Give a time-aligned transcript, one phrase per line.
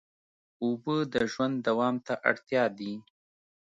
[0.63, 2.93] اوبه د ژوند دوام ته اړتیا دي.